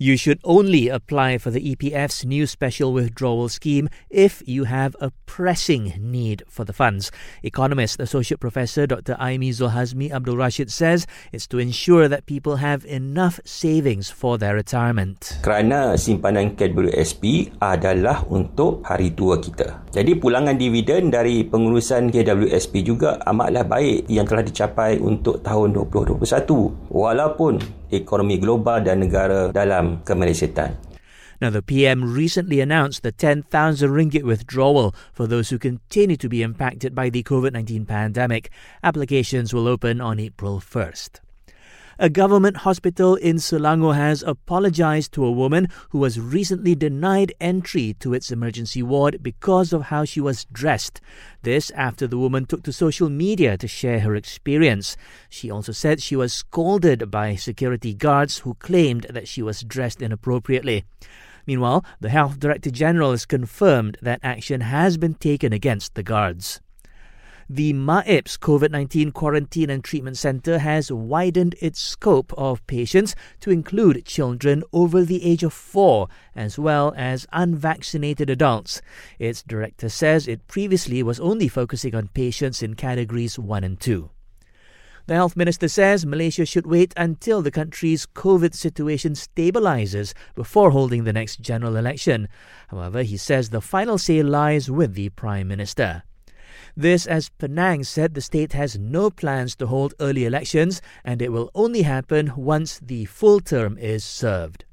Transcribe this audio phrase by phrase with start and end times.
[0.00, 5.12] You should only apply for the EPF's new special withdrawal scheme if you have a
[5.28, 7.12] pressing need for the funds.
[7.44, 9.12] Economist Associate Professor Dr.
[9.20, 11.04] Aimi Zulhazmi Abdul Rashid says
[11.36, 15.36] it's to ensure that people have enough savings for their retirement.
[15.44, 19.84] Kerana simpanan KWSP adalah untuk hari tua kita.
[19.92, 26.24] Jadi pulangan dividen dari pengurusan KWSP juga amatlah baik yang telah dicapai untuk tahun 2021.
[26.88, 30.90] Walaupun ekonomi global dan negara dalam kemalaysiaan.
[31.40, 33.48] Now, the PM recently announced the 10,000
[33.88, 38.50] ringgit withdrawal for those who continue to be impacted by the COVID 19 pandemic.
[38.84, 41.20] Applications will open on April 1st.
[42.02, 47.94] A government hospital in Selangor has apologized to a woman who was recently denied entry
[48.00, 51.02] to its emergency ward because of how she was dressed.
[51.42, 54.96] This after the woman took to social media to share her experience.
[55.28, 60.00] She also said she was scolded by security guards who claimed that she was dressed
[60.00, 60.84] inappropriately.
[61.46, 66.62] Meanwhile, the Health Director General has confirmed that action has been taken against the guards.
[67.52, 73.50] The MAEPS COVID 19 Quarantine and Treatment Centre has widened its scope of patients to
[73.50, 78.80] include children over the age of four, as well as unvaccinated adults.
[79.18, 84.08] Its director says it previously was only focusing on patients in categories 1 and 2.
[85.06, 91.02] The health minister says Malaysia should wait until the country's COVID situation stabilizes before holding
[91.02, 92.28] the next general election.
[92.68, 96.04] However, he says the final say lies with the prime minister.
[96.76, 101.32] This as Penang said the state has no plans to hold early elections and it
[101.32, 104.64] will only happen once the full term is served.